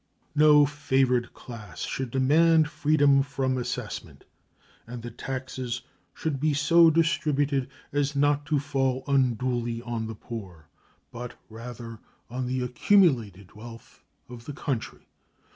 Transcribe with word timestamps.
No 0.33 0.65
favored 0.65 1.31
class 1.31 1.81
should 1.81 2.09
demand 2.09 2.67
freedom 2.69 3.21
from 3.21 3.55
assessment, 3.55 4.25
and 4.87 5.03
the 5.03 5.11
taxes 5.11 5.83
should 6.15 6.39
be 6.39 6.55
so 6.55 6.89
distributed 6.89 7.69
as 7.93 8.15
not 8.15 8.43
to 8.47 8.59
fall 8.59 9.03
unduly 9.07 9.79
on 9.83 10.07
the 10.07 10.15
poor, 10.15 10.69
but 11.11 11.35
rather 11.51 11.99
on 12.31 12.47
the 12.47 12.63
accumulated 12.63 13.53
wealth 13.53 14.01
of 14.27 14.45
the 14.45 14.53
country. 14.53 15.07